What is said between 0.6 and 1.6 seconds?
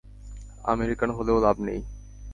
American হলেও লাভ